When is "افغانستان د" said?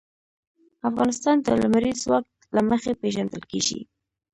0.89-1.47